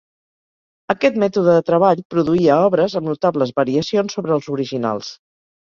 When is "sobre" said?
4.21-4.37